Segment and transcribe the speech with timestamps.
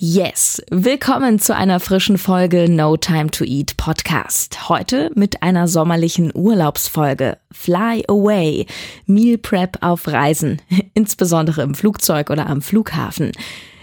[0.00, 4.68] Yes, willkommen zu einer frischen Folge No Time to Eat Podcast.
[4.68, 7.36] Heute mit einer sommerlichen Urlaubsfolge.
[7.50, 8.66] Fly Away,
[9.06, 10.62] Meal Prep auf Reisen,
[10.94, 13.32] insbesondere im Flugzeug oder am Flughafen.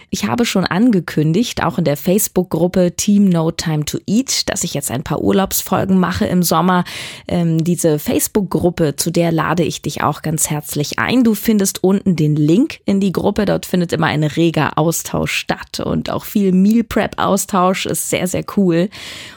[0.09, 4.73] Ich habe schon angekündigt, auch in der Facebook-Gruppe Team No Time to Eat, dass ich
[4.73, 6.83] jetzt ein paar Urlaubsfolgen mache im Sommer.
[7.27, 11.23] Ähm, diese Facebook-Gruppe, zu der lade ich dich auch ganz herzlich ein.
[11.23, 13.45] Du findest unten den Link in die Gruppe.
[13.45, 18.27] Dort findet immer ein reger Austausch statt und auch viel Meal Prep Austausch ist sehr,
[18.27, 18.89] sehr cool.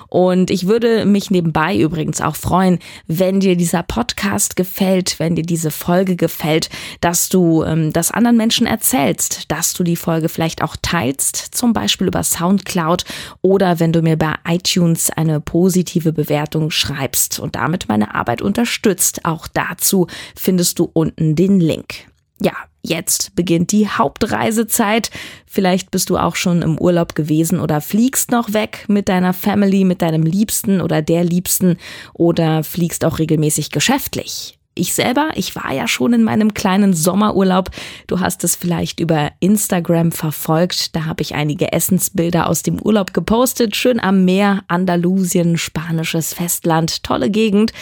[0.09, 5.43] Und ich würde mich nebenbei übrigens auch freuen, wenn dir dieser Podcast gefällt, wenn dir
[5.43, 10.63] diese Folge gefällt, dass du ähm, das anderen Menschen erzählst, dass du die Folge vielleicht
[10.63, 13.05] auch teilst, zum Beispiel über Soundcloud
[13.43, 19.25] oder wenn du mir bei iTunes eine positive Bewertung schreibst und damit meine Arbeit unterstützt.
[19.25, 22.07] Auch dazu findest du unten den Link.
[22.41, 22.55] Ja,
[22.89, 25.11] Jetzt beginnt die Hauptreisezeit.
[25.47, 29.85] Vielleicht bist du auch schon im Urlaub gewesen oder fliegst noch weg mit deiner Family,
[29.85, 31.77] mit deinem Liebsten oder der Liebsten
[32.15, 34.59] oder fliegst auch regelmäßig geschäftlich.
[34.75, 37.71] Ich selber, ich war ja schon in meinem kleinen Sommerurlaub.
[38.07, 40.97] Du hast es vielleicht über Instagram verfolgt.
[40.97, 43.77] Da habe ich einige Essensbilder aus dem Urlaub gepostet.
[43.77, 47.73] Schön am Meer, Andalusien, spanisches Festland, tolle Gegend.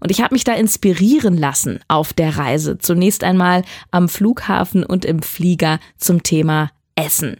[0.00, 2.78] Und ich habe mich da inspirieren lassen auf der Reise.
[2.78, 7.36] Zunächst einmal am Flughafen und im Flieger zum Thema Essen.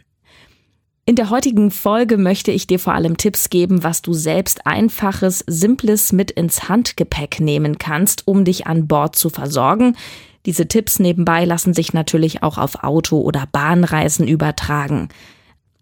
[1.05, 5.43] In der heutigen Folge möchte ich dir vor allem Tipps geben, was du selbst einfaches,
[5.47, 9.97] simples mit ins Handgepäck nehmen kannst, um dich an Bord zu versorgen.
[10.45, 15.09] Diese Tipps nebenbei lassen sich natürlich auch auf Auto- oder Bahnreisen übertragen.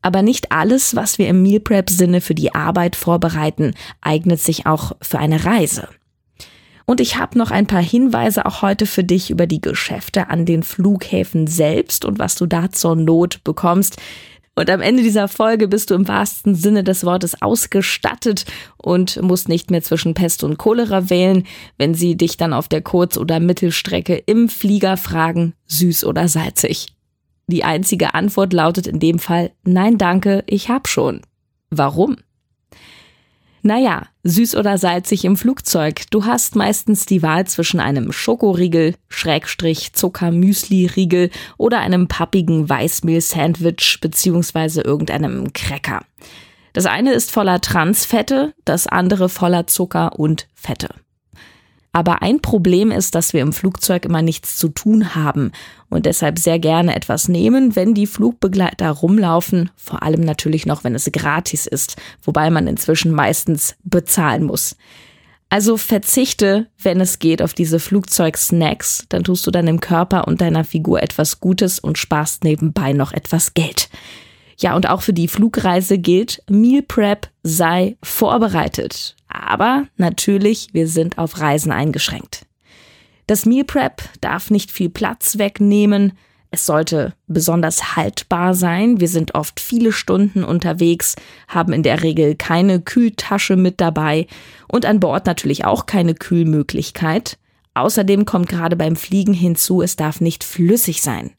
[0.02, 4.66] Aber nicht alles, was wir im Meal Prep Sinne für die Arbeit vorbereiten, eignet sich
[4.66, 5.90] auch für eine Reise.
[6.90, 10.48] Und ich habe noch ein paar Hinweise auch heute für dich über die Geschäfte an
[10.48, 13.98] den Flughäfen selbst und was du da zur Not bekommst.
[14.56, 18.46] Und am Ende dieser Folge bist du im wahrsten Sinne des Wortes ausgestattet
[18.78, 21.44] und musst nicht mehr zwischen Pest und Cholera wählen,
[21.78, 26.88] wenn sie dich dann auf der Kurz- oder Mittelstrecke im Flieger fragen, süß oder salzig.
[27.46, 31.22] Die einzige Antwort lautet in dem Fall, nein danke, ich hab schon.
[31.70, 32.16] Warum?
[33.62, 36.04] Naja, süß oder salzig im Flugzeug.
[36.12, 44.82] Du hast meistens die Wahl zwischen einem Schokoriegel, Schrägstrich Zucker-Müsli-Riegel oder einem pappigen Weißmehl-Sandwich beziehungsweise
[44.82, 46.06] irgendeinem Cracker.
[46.74, 50.90] Das eine ist voller Transfette, das andere voller Zucker und Fette.
[51.92, 55.52] Aber ein Problem ist, dass wir im Flugzeug immer nichts zu tun haben
[55.90, 60.94] und deshalb sehr gerne etwas nehmen, wenn die Flugbegleiter rumlaufen, vor allem natürlich noch, wenn
[60.94, 64.76] es gratis ist, wobei man inzwischen meistens bezahlen muss.
[65.50, 70.64] Also verzichte, wenn es geht, auf diese Flugzeugsnacks, dann tust du deinem Körper und deiner
[70.64, 73.90] Figur etwas Gutes und sparst nebenbei noch etwas Geld.
[74.60, 79.16] Ja, und auch für die Flugreise gilt, Meal Prep sei vorbereitet.
[79.30, 82.46] Aber natürlich, wir sind auf Reisen eingeschränkt.
[83.28, 86.14] Das Meal Prep darf nicht viel Platz wegnehmen.
[86.50, 89.00] Es sollte besonders haltbar sein.
[89.00, 91.16] Wir sind oft viele Stunden unterwegs,
[91.48, 94.26] haben in der Regel keine Kühltasche mit dabei
[94.68, 97.38] und an Bord natürlich auch keine Kühlmöglichkeit.
[97.80, 101.32] Außerdem kommt gerade beim Fliegen hinzu, es darf nicht flüssig sein.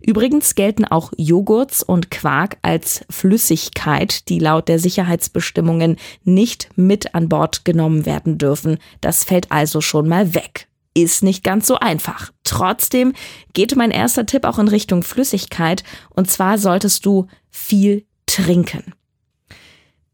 [0.00, 7.28] Übrigens gelten auch Joghurts und Quark als Flüssigkeit, die laut der Sicherheitsbestimmungen nicht mit an
[7.28, 8.78] Bord genommen werden dürfen.
[9.00, 10.68] Das fällt also schon mal weg.
[10.94, 12.30] Ist nicht ganz so einfach.
[12.44, 13.12] Trotzdem
[13.52, 18.94] geht mein erster Tipp auch in Richtung Flüssigkeit und zwar solltest du viel trinken.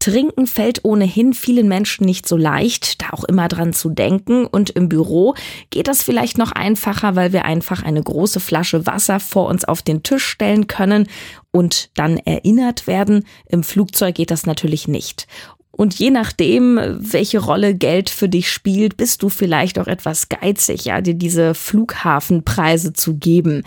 [0.05, 4.45] Trinken fällt ohnehin vielen Menschen nicht so leicht, da auch immer dran zu denken.
[4.45, 5.33] Und im Büro
[5.71, 9.81] geht das vielleicht noch einfacher, weil wir einfach eine große Flasche Wasser vor uns auf
[9.81, 11.07] den Tisch stellen können
[11.49, 13.25] und dann erinnert werden.
[13.49, 15.25] Im Flugzeug geht das natürlich nicht.
[15.71, 20.85] Und je nachdem, welche Rolle Geld für dich spielt, bist du vielleicht auch etwas geizig,
[20.85, 23.63] ja, dir diese Flughafenpreise zu geben.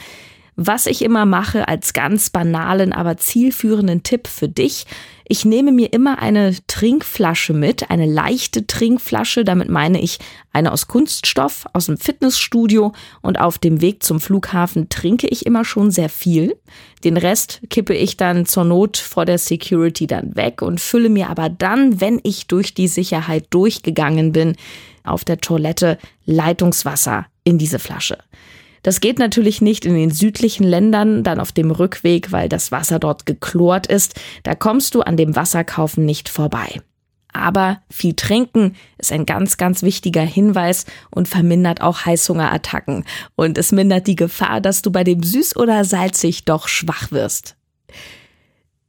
[0.60, 4.86] Was ich immer mache als ganz banalen, aber zielführenden Tipp für dich,
[5.28, 10.18] ich nehme mir immer eine Trinkflasche mit, eine leichte Trinkflasche, damit meine ich
[10.52, 12.92] eine aus Kunststoff, aus dem Fitnessstudio
[13.22, 16.56] und auf dem Weg zum Flughafen trinke ich immer schon sehr viel.
[17.04, 21.30] Den Rest kippe ich dann zur Not vor der Security dann weg und fülle mir
[21.30, 24.56] aber dann, wenn ich durch die Sicherheit durchgegangen bin,
[25.04, 28.18] auf der Toilette Leitungswasser in diese Flasche.
[28.82, 32.98] Das geht natürlich nicht in den südlichen Ländern, dann auf dem Rückweg, weil das Wasser
[32.98, 34.14] dort geklort ist.
[34.42, 36.80] Da kommst du an dem Wasserkaufen nicht vorbei.
[37.32, 43.04] Aber viel trinken ist ein ganz, ganz wichtiger Hinweis und vermindert auch Heißhungerattacken.
[43.36, 47.56] Und es mindert die Gefahr, dass du bei dem süß oder salzig doch schwach wirst.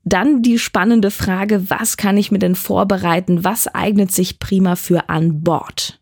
[0.03, 3.43] Dann die spannende Frage, was kann ich mir denn vorbereiten?
[3.43, 5.98] Was eignet sich prima für an Bord?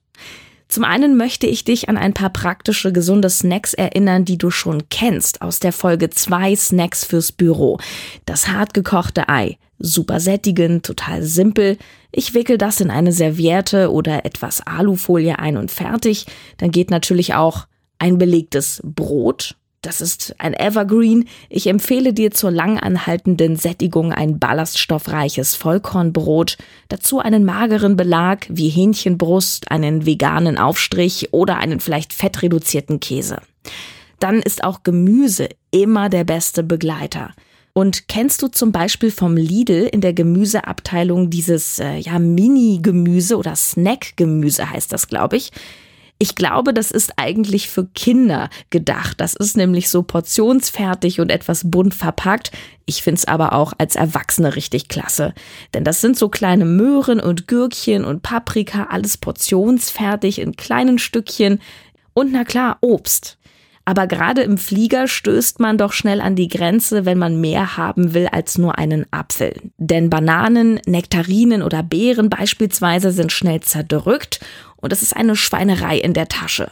[0.67, 4.89] Zum einen möchte ich dich an ein paar praktische, gesunde Snacks erinnern, die du schon
[4.89, 7.79] kennst aus der Folge 2 Snacks fürs Büro.
[8.25, 9.57] Das hartgekochte Ei.
[9.79, 11.77] Super sättigend, total simpel.
[12.11, 16.25] Ich wickel das in eine Serviette oder etwas Alufolie ein und fertig.
[16.57, 17.67] Dann geht natürlich auch
[17.99, 21.27] ein belegtes Brot das ist ein Evergreen.
[21.49, 26.57] Ich empfehle dir zur langanhaltenden Sättigung ein ballaststoffreiches Vollkornbrot,
[26.89, 33.41] dazu einen mageren Belag wie Hähnchenbrust, einen veganen Aufstrich oder einen vielleicht fettreduzierten Käse.
[34.19, 37.33] Dann ist auch Gemüse immer der beste Begleiter.
[37.73, 43.55] Und kennst du zum Beispiel vom Lidl in der Gemüseabteilung dieses äh, ja, Mini-Gemüse oder
[43.55, 45.51] Snack-Gemüse heißt das, glaube ich?
[46.19, 49.21] Ich glaube, das ist eigentlich für Kinder gedacht.
[49.21, 52.51] Das ist nämlich so portionsfertig und etwas bunt verpackt.
[52.85, 55.33] Ich find's aber auch als Erwachsene richtig klasse.
[55.73, 61.59] Denn das sind so kleine Möhren und Gürkchen und Paprika, alles portionsfertig in kleinen Stückchen.
[62.13, 63.37] Und na klar, Obst.
[63.87, 68.13] Aber gerade im Flieger stößt man doch schnell an die Grenze, wenn man mehr haben
[68.13, 69.53] will als nur einen Apfel.
[69.77, 74.41] Denn Bananen, Nektarinen oder Beeren beispielsweise sind schnell zerdrückt
[74.77, 76.71] und es ist eine Schweinerei in der Tasche.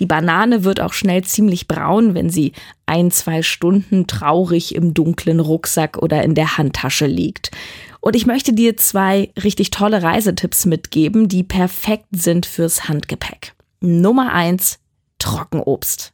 [0.00, 2.52] Die Banane wird auch schnell ziemlich braun, wenn sie
[2.84, 7.52] ein, zwei Stunden traurig im dunklen Rucksack oder in der Handtasche liegt.
[8.00, 13.54] Und ich möchte dir zwei richtig tolle Reisetipps mitgeben, die perfekt sind fürs Handgepäck.
[13.80, 14.80] Nummer eins:
[15.18, 16.12] Trockenobst.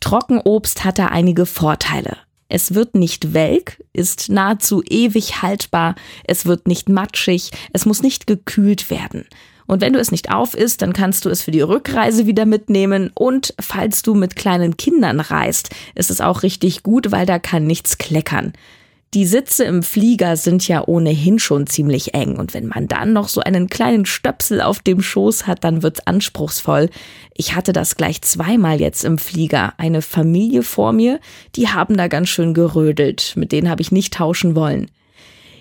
[0.00, 2.16] Trockenobst hat da einige Vorteile.
[2.48, 8.26] Es wird nicht welk, ist nahezu ewig haltbar, es wird nicht matschig, es muss nicht
[8.26, 9.26] gekühlt werden.
[9.66, 12.46] Und wenn du es nicht auf isst, dann kannst du es für die Rückreise wieder
[12.46, 13.10] mitnehmen.
[13.14, 17.66] Und falls du mit kleinen Kindern reist, ist es auch richtig gut, weil da kann
[17.66, 18.52] nichts kleckern.
[19.14, 23.28] Die Sitze im Flieger sind ja ohnehin schon ziemlich eng und wenn man dann noch
[23.28, 26.90] so einen kleinen Stöpsel auf dem Schoß hat, dann wird's anspruchsvoll.
[27.32, 29.72] Ich hatte das gleich zweimal jetzt im Flieger.
[29.76, 31.20] Eine Familie vor mir,
[31.54, 33.34] die haben da ganz schön gerödelt.
[33.36, 34.90] Mit denen habe ich nicht tauschen wollen.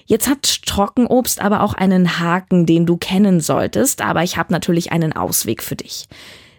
[0.05, 4.91] Jetzt hat Trockenobst aber auch einen Haken, den du kennen solltest, aber ich habe natürlich
[4.91, 6.07] einen Ausweg für dich.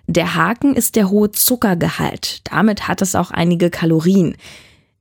[0.07, 2.41] Der Haken ist der hohe Zuckergehalt.
[2.45, 4.37] Damit hat es auch einige Kalorien.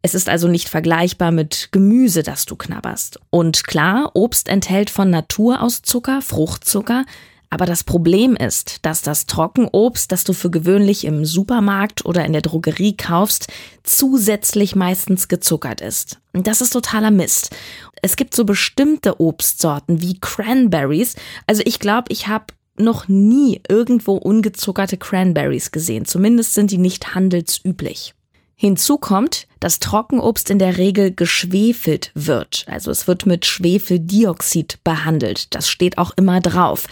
[0.02, 3.20] Es ist also nicht vergleichbar mit Gemüse, das du knabberst.
[3.30, 7.06] Und klar, Obst enthält von Natur aus Zucker, Fruchtzucker,
[7.54, 12.34] aber das Problem ist, dass das Trockenobst, das du für gewöhnlich im Supermarkt oder in
[12.34, 13.48] der Drogerie kaufst,
[13.84, 16.20] zusätzlich meistens gezuckert ist.
[16.34, 17.56] Das ist totaler Mist.
[18.04, 21.16] Es gibt so bestimmte Obstsorten wie Cranberries.
[21.48, 26.04] Also ich glaube, ich habe noch nie irgendwo ungezuckerte Cranberries gesehen.
[26.06, 28.14] Zumindest sind die nicht handelsüblich.
[28.56, 32.66] Hinzu kommt, dass Trockenobst in der Regel geschwefelt wird.
[32.68, 35.56] Also es wird mit Schwefeldioxid behandelt.
[35.56, 36.88] Das steht auch immer drauf.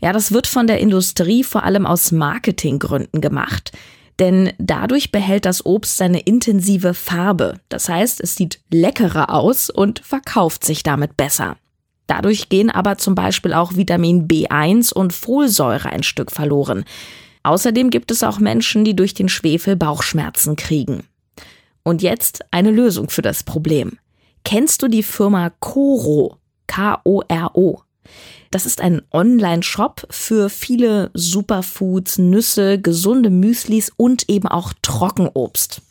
[0.00, 3.70] Ja, das wird von der Industrie vor allem aus Marketinggründen gemacht.
[4.18, 7.60] Denn dadurch behält das Obst seine intensive Farbe.
[7.68, 11.56] Das heißt, es sieht leckerer aus und verkauft sich damit besser.
[12.08, 16.84] Dadurch gehen aber zum Beispiel auch Vitamin B1 und Folsäure ein Stück verloren.
[17.42, 21.04] Außerdem gibt es auch Menschen, die durch den Schwefel Bauchschmerzen kriegen.
[21.82, 23.98] Und jetzt eine Lösung für das Problem.
[24.44, 26.38] Kennst du die Firma Koro?
[26.66, 27.82] K-O-R-O.
[28.50, 35.82] Das ist ein Online-Shop für viele Superfoods, Nüsse, gesunde Müslis und eben auch Trockenobst.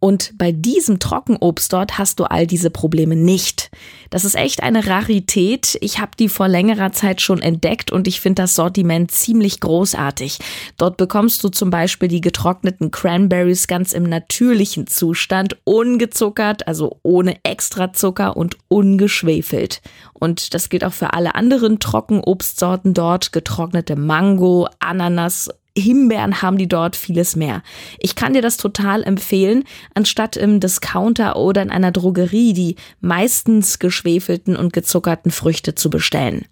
[0.00, 3.70] Und bei diesem Trockenobst dort hast du all diese Probleme nicht.
[4.08, 5.76] Das ist echt eine Rarität.
[5.82, 10.38] Ich habe die vor längerer Zeit schon entdeckt und ich finde das Sortiment ziemlich großartig.
[10.78, 17.36] Dort bekommst du zum Beispiel die getrockneten Cranberries ganz im natürlichen Zustand, ungezuckert, also ohne
[17.44, 19.82] extra Zucker und ungeschwefelt.
[20.14, 26.68] Und das gilt auch für alle anderen Trockenobstsorten dort, getrocknete Mango, Ananas Himbeeren haben die
[26.68, 27.62] dort, vieles mehr.
[27.98, 33.78] Ich kann dir das total empfehlen, anstatt im Discounter oder in einer Drogerie die meistens
[33.78, 36.46] geschwefelten und gezuckerten Früchte zu bestellen.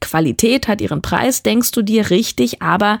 [0.00, 2.98] Qualität hat ihren Preis, denkst du dir richtig, aber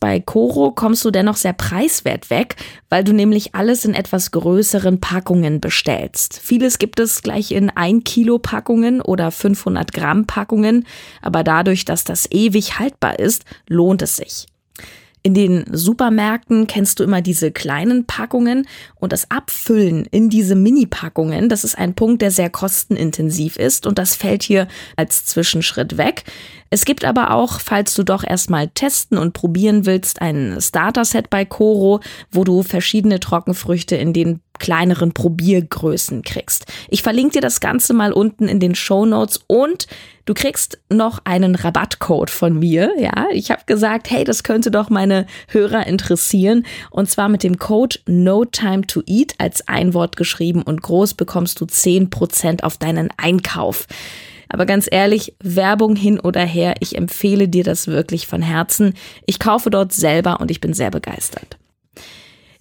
[0.00, 2.56] bei Coro kommst du dennoch sehr preiswert weg,
[2.88, 6.38] weil du nämlich alles in etwas größeren Packungen bestellst.
[6.42, 10.86] Vieles gibt es gleich in 1 Kilo Packungen oder 500 Gramm Packungen,
[11.22, 14.46] aber dadurch, dass das ewig haltbar ist, lohnt es sich.
[15.26, 21.48] In den Supermärkten kennst du immer diese kleinen Packungen und das Abfüllen in diese Mini-Packungen,
[21.48, 26.24] das ist ein Punkt, der sehr kostenintensiv ist und das fällt hier als Zwischenschritt weg.
[26.74, 31.44] Es gibt aber auch, falls du doch erstmal testen und probieren willst, ein Starter-Set bei
[31.44, 32.00] Coro,
[32.32, 36.66] wo du verschiedene Trockenfrüchte in den kleineren Probiergrößen kriegst.
[36.88, 39.86] Ich verlinke dir das Ganze mal unten in den Show Notes und
[40.24, 42.90] du kriegst noch einen Rabattcode von mir.
[42.98, 46.66] Ja, ich habe gesagt, hey, das könnte doch meine Hörer interessieren.
[46.90, 51.14] Und zwar mit dem Code No Time to Eat als ein Wort geschrieben und groß
[51.14, 53.86] bekommst du 10% auf deinen Einkauf.
[54.54, 58.94] Aber ganz ehrlich, Werbung hin oder her, ich empfehle dir das wirklich von Herzen.
[59.26, 61.58] Ich kaufe dort selber und ich bin sehr begeistert.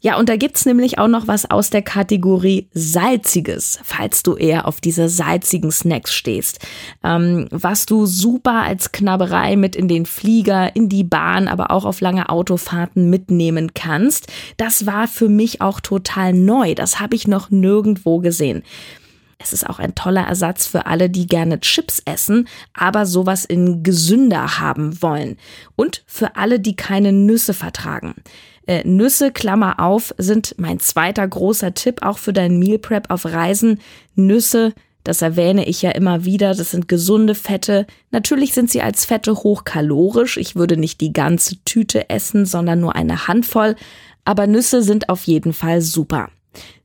[0.02, 4.68] Ja, und da gibt's nämlich auch noch was aus der Kategorie Salziges, falls du eher
[4.68, 6.66] auf diese salzigen Snacks stehst.
[7.04, 11.86] Ähm, was du super als Knabberei mit in den Flieger, in die Bahn, aber auch
[11.86, 14.34] auf lange Autofahrten mitnehmen kannst.
[14.58, 16.74] Das war für mich auch total neu.
[16.74, 18.64] Das habe ich noch nirgendwo gesehen.
[19.40, 23.84] Es ist auch ein toller Ersatz für alle, die gerne Chips essen, aber sowas in
[23.84, 25.38] gesünder haben wollen.
[25.76, 28.16] Und für alle, die keine Nüsse vertragen.
[28.66, 33.26] Äh, Nüsse, Klammer auf, sind mein zweiter großer Tipp, auch für dein Meal Prep auf
[33.26, 33.80] Reisen.
[34.16, 34.74] Nüsse,
[35.04, 37.86] das erwähne ich ja immer wieder, das sind gesunde Fette.
[38.12, 40.38] Natürlich sind sie als Fette hochkalorisch.
[40.38, 43.76] Ich würde nicht die ganze Tüte essen, sondern nur eine Handvoll.
[44.24, 46.30] Aber Nüsse sind auf jeden Fall super.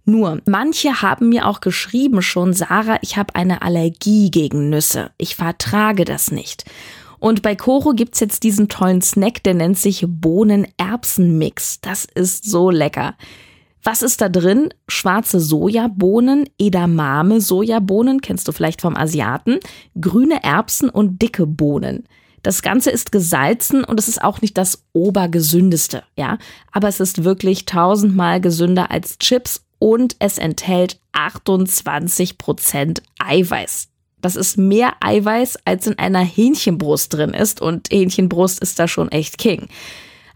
[0.08, 5.10] Nur, manche haben mir auch geschrieben schon, Sarah, ich habe eine Allergie gegen Nüsse.
[5.18, 6.64] Ich vertrage das nicht.
[7.18, 11.82] Und bei Koro gibt's jetzt diesen tollen Snack, der nennt sich Bohnen-Erbsen-Mix.
[11.82, 13.16] Das ist so lecker.
[13.82, 14.70] Was ist da drin?
[14.88, 19.58] Schwarze Sojabohnen, Edamame Sojabohnen, kennst du vielleicht vom Asiaten,
[20.00, 22.08] grüne Erbsen und dicke Bohnen.
[22.42, 26.38] Das Ganze ist gesalzen und es ist auch nicht das obergesündeste, ja.
[26.72, 33.88] Aber es ist wirklich tausendmal gesünder als Chips und es enthält 28 Prozent Eiweiß.
[34.20, 39.10] Das ist mehr Eiweiß, als in einer Hähnchenbrust drin ist und Hähnchenbrust ist da schon
[39.10, 39.68] echt King.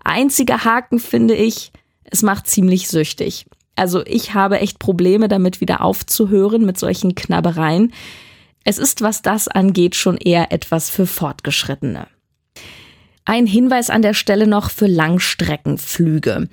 [0.04, 1.72] Einziger Haken finde ich,
[2.04, 3.46] es macht ziemlich süchtig.
[3.74, 7.92] Also ich habe echt Probleme damit wieder aufzuhören mit solchen Knabbereien.
[8.64, 12.06] Es ist, was das angeht, schon eher etwas für Fortgeschrittene.
[13.24, 16.48] Ein Hinweis an der Stelle noch für Langstreckenflüge.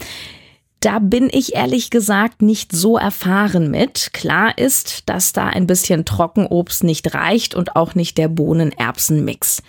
[0.79, 4.13] Da bin ich ehrlich gesagt nicht so erfahren mit.
[4.13, 9.61] Klar ist, dass da ein bisschen Trockenobst nicht reicht und auch nicht der Bohnen-Erbsen-Mix.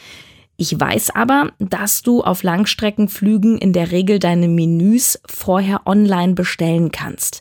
[0.57, 6.93] Ich weiß aber, dass du auf Langstreckenflügen in der Regel deine Menüs vorher online bestellen
[6.93, 7.41] kannst.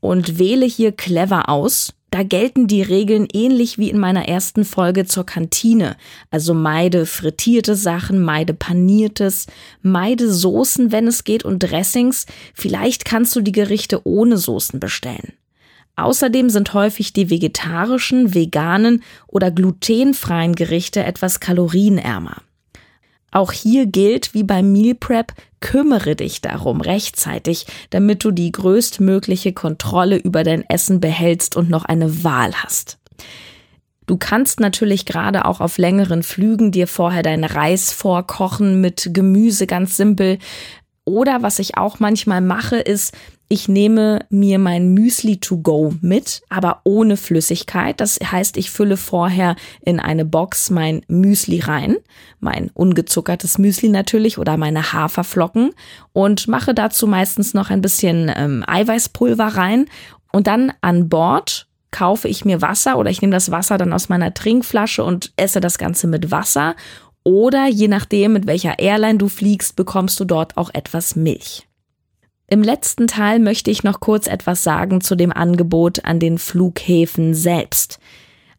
[0.00, 5.06] Und wähle hier clever aus, da gelten die Regeln ähnlich wie in meiner ersten Folge
[5.06, 5.96] zur Kantine.
[6.30, 9.46] Also meide frittierte Sachen, meide paniertes,
[9.82, 12.26] meide Soßen, wenn es geht und Dressings.
[12.52, 15.34] Vielleicht kannst du die Gerichte ohne Soßen bestellen.
[15.96, 22.42] Außerdem sind häufig die vegetarischen, veganen oder glutenfreien Gerichte etwas kalorienärmer.
[23.30, 29.52] Auch hier gilt wie beim Meal Prep, kümmere dich darum rechtzeitig, damit du die größtmögliche
[29.52, 32.98] Kontrolle über dein Essen behältst und noch eine Wahl hast.
[34.06, 39.68] Du kannst natürlich gerade auch auf längeren Flügen dir vorher deinen Reis vorkochen mit Gemüse
[39.68, 40.38] ganz simpel.
[41.04, 43.14] Oder was ich auch manchmal mache, ist,
[43.52, 48.00] ich nehme mir mein Müsli to go mit, aber ohne Flüssigkeit.
[48.00, 51.96] Das heißt, ich fülle vorher in eine Box mein Müsli rein,
[52.38, 55.72] mein ungezuckertes Müsli natürlich oder meine Haferflocken
[56.12, 59.86] und mache dazu meistens noch ein bisschen ähm, Eiweißpulver rein
[60.30, 64.08] und dann an Bord kaufe ich mir Wasser oder ich nehme das Wasser dann aus
[64.08, 66.76] meiner Trinkflasche und esse das Ganze mit Wasser
[67.24, 71.66] oder je nachdem, mit welcher Airline du fliegst, bekommst du dort auch etwas Milch.
[72.52, 77.32] Im letzten Teil möchte ich noch kurz etwas sagen zu dem Angebot an den Flughäfen
[77.32, 78.00] selbst.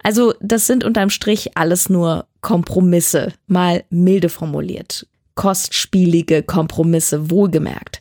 [0.02, 5.08] Also das sind unterm Strich alles nur Kompromisse, mal milde formuliert.
[5.36, 8.00] Kostspielige Kompromisse, wohlgemerkt.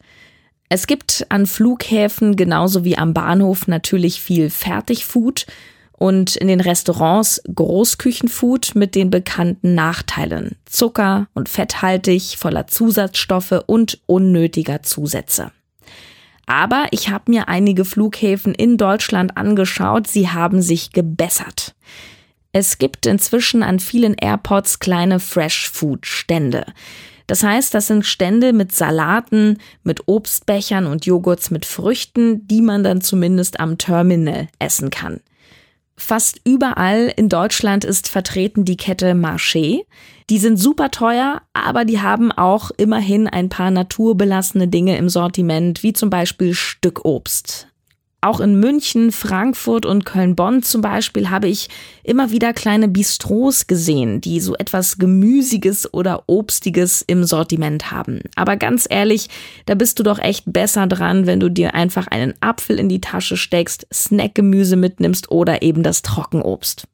[0.69, 5.47] Es gibt an Flughäfen genauso wie am Bahnhof natürlich viel Fertigfood
[5.91, 10.57] und in den Restaurants Großküchenfood mit den bekannten Nachteilen.
[10.67, 15.51] Zucker und fetthaltig, voller Zusatzstoffe und unnötiger Zusätze.
[16.51, 21.77] Aber ich habe mir einige Flughäfen in Deutschland angeschaut, sie haben sich gebessert.
[22.51, 26.67] Es gibt inzwischen an vielen Airports kleine Fresh-Food-Stände.
[27.29, 32.83] Das heißt, das sind Stände mit Salaten, mit Obstbechern und Joghurts mit Früchten, die man
[32.83, 35.21] dann zumindest am Terminal essen kann.
[35.97, 39.83] Fast überall in Deutschland ist vertreten die Kette Marché.
[40.31, 45.83] Die sind super teuer, aber die haben auch immerhin ein paar naturbelassene Dinge im Sortiment,
[45.83, 47.67] wie zum Beispiel Stückobst.
[48.21, 51.69] Auch in München, Frankfurt und Köln-Bonn zum Beispiel habe ich
[52.05, 58.21] immer wieder kleine Bistros gesehen, die so etwas Gemüsiges oder Obstiges im Sortiment haben.
[58.37, 59.31] Aber ganz ehrlich,
[59.67, 63.01] da bist du doch echt besser dran, wenn du dir einfach einen Apfel in die
[63.01, 66.87] Tasche steckst, Snackgemüse mitnimmst oder eben das Trockenobst.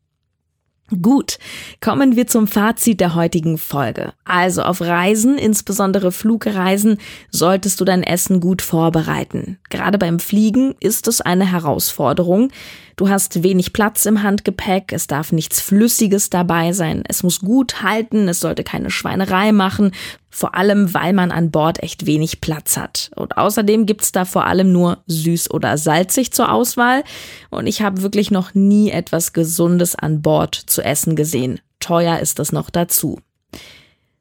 [1.02, 1.38] Gut,
[1.80, 4.12] kommen wir zum Fazit der heutigen Folge.
[4.24, 6.98] Also auf Reisen, insbesondere Flugreisen,
[7.30, 9.58] solltest du dein Essen gut vorbereiten.
[9.68, 12.52] Gerade beim Fliegen ist es eine Herausforderung.
[12.96, 17.82] Du hast wenig Platz im Handgepäck, es darf nichts Flüssiges dabei sein, es muss gut
[17.82, 19.92] halten, es sollte keine Schweinerei machen,
[20.30, 23.10] vor allem weil man an Bord echt wenig Platz hat.
[23.14, 27.04] Und außerdem gibt's da vor allem nur süß oder salzig zur Auswahl
[27.50, 31.60] und ich habe wirklich noch nie etwas Gesundes an Bord zu essen gesehen.
[31.80, 33.20] Teuer ist das noch dazu.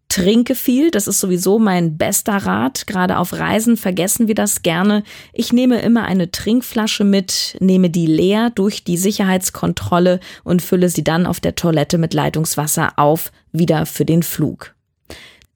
[0.10, 2.88] Trinke viel, das ist sowieso mein bester Rat.
[2.88, 5.04] Gerade auf Reisen vergessen wir das gerne.
[5.34, 11.04] Ich nehme immer eine Trinkflasche mit, nehme die leer durch die Sicherheitskontrolle und fülle sie
[11.04, 14.76] dann auf der Toilette mit Leitungswasser auf, wieder für den Flug.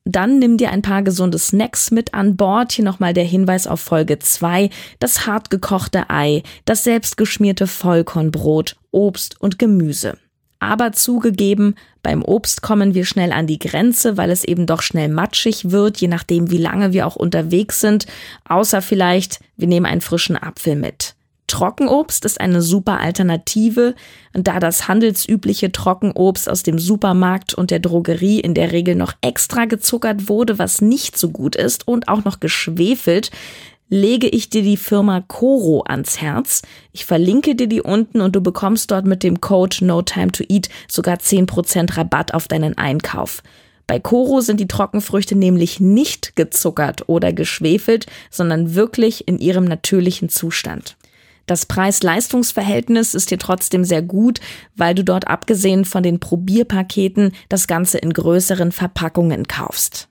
[0.06, 2.72] Dann nimm dir ein paar gesunde Snacks mit an Bord.
[2.72, 4.70] Hier nochmal der Hinweis auf Folge 2.
[5.00, 10.18] Das hartgekochte Ei, das selbstgeschmierte Vollkornbrot, Obst und Gemüse.
[10.60, 15.08] Aber zugegeben, beim Obst kommen wir schnell an die Grenze, weil es eben doch schnell
[15.08, 18.06] matschig wird, je nachdem, wie lange wir auch unterwegs sind.
[18.48, 21.16] Außer vielleicht, wir nehmen einen frischen Apfel mit.
[21.50, 23.96] Trockenobst ist eine super Alternative,
[24.34, 29.66] da das handelsübliche Trockenobst aus dem Supermarkt und der Drogerie in der Regel noch extra
[29.66, 33.32] gezuckert wurde, was nicht so gut ist und auch noch geschwefelt,
[33.90, 36.62] lege ich dir die Firma Coro ans Herz.
[36.92, 40.44] Ich verlinke dir die unten und du bekommst dort mit dem Code No Time to
[40.48, 43.42] Eat sogar 10% Rabatt auf deinen Einkauf.
[43.88, 50.30] Bei Coro sind die Trockenfrüchte nämlich nicht gezuckert oder geschwefelt, sondern wirklich in ihrem natürlichen
[50.30, 50.96] Zustand.
[51.48, 54.40] Das Preis-Leistungs-Verhältnis ist dir trotzdem sehr gut,
[54.76, 60.09] weil du dort abgesehen von den Probierpaketen das Ganze in größeren Verpackungen kaufst.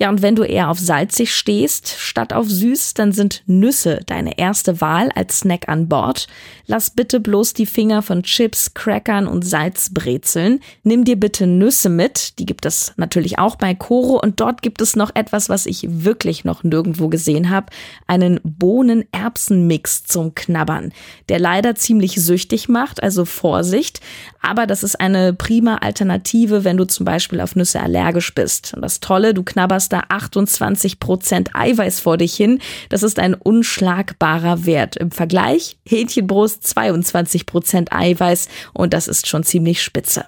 [0.00, 4.38] Ja, und wenn du eher auf salzig stehst statt auf süß, dann sind Nüsse deine
[4.38, 6.28] erste Wahl als Snack an Bord.
[6.66, 10.60] Lass bitte bloß die Finger von Chips, Crackern und Salzbrezeln.
[10.84, 12.38] Nimm dir bitte Nüsse mit.
[12.38, 15.86] Die gibt es natürlich auch bei Koro und dort gibt es noch etwas, was ich
[15.88, 17.66] wirklich noch nirgendwo gesehen habe.
[18.06, 20.92] Einen Bohnen-Erbsen-Mix zum Knabbern,
[21.28, 24.00] der leider ziemlich süchtig macht, also Vorsicht.
[24.40, 28.74] Aber das ist eine prima Alternative, wenn du zum Beispiel auf Nüsse allergisch bist.
[28.74, 32.60] Und das Tolle, du knabberst hast da 28 Prozent Eiweiß vor dich hin.
[32.90, 34.96] Das ist ein unschlagbarer Wert.
[34.96, 40.26] Im Vergleich Hähnchenbrust 22 Prozent Eiweiß und das ist schon ziemlich spitze.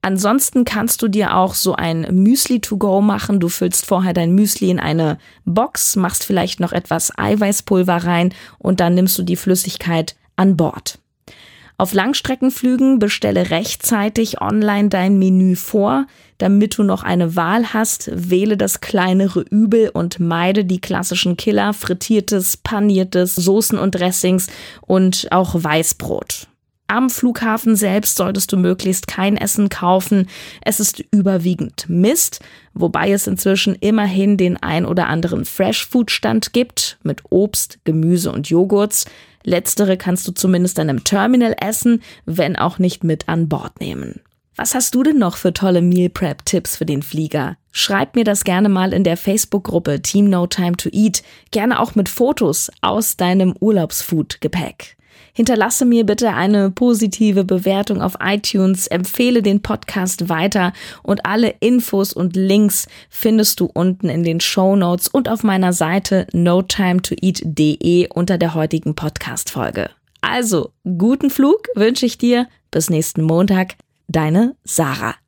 [0.00, 3.40] Ansonsten kannst du dir auch so ein Müsli to go machen.
[3.40, 8.80] Du füllst vorher dein Müsli in eine Box, machst vielleicht noch etwas Eiweißpulver rein und
[8.80, 10.98] dann nimmst du die Flüssigkeit an Bord.
[11.80, 18.10] Auf Langstreckenflügen bestelle rechtzeitig online dein Menü vor, damit du noch eine Wahl hast.
[18.12, 24.48] Wähle das kleinere Übel und meide die klassischen Killer, frittiertes, paniertes, Soßen und Dressings
[24.80, 26.48] und auch Weißbrot.
[26.88, 30.26] Am Flughafen selbst solltest du möglichst kein Essen kaufen.
[30.62, 32.40] Es ist überwiegend Mist,
[32.74, 39.04] wobei es inzwischen immerhin den ein oder anderen Fresh-Food-Stand gibt mit Obst, Gemüse und Joghurts.
[39.44, 44.20] Letztere kannst du zumindest dann im Terminal essen, wenn auch nicht mit an Bord nehmen.
[44.56, 47.56] Was hast du denn noch für tolle Meal Prep Tipps für den Flieger?
[47.70, 51.22] Schreib mir das gerne mal in der Facebook-Gruppe Team No Time to Eat,
[51.52, 54.97] gerne auch mit Fotos aus deinem Urlaubsfood-Gepäck.
[55.32, 62.12] Hinterlasse mir bitte eine positive Bewertung auf iTunes, empfehle den Podcast weiter und alle Infos
[62.12, 68.38] und Links findest du unten in den Show Notes und auf meiner Seite notimetoeat.de unter
[68.38, 69.90] der heutigen Podcast-Folge.
[70.20, 72.48] Also, guten Flug wünsche ich dir.
[72.70, 73.76] Bis nächsten Montag.
[74.08, 75.18] Deine Sarah.